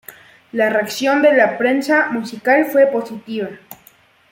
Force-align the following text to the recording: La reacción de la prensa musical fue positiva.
La 0.51 0.67
reacción 0.71 1.21
de 1.21 1.31
la 1.33 1.59
prensa 1.59 2.09
musical 2.09 2.65
fue 2.65 2.87
positiva. 2.87 3.49